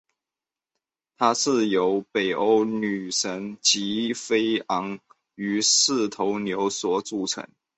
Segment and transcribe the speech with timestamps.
[1.15, 4.97] 它是由北欧女神吉菲昂
[5.35, 7.47] 与四头牛所组成。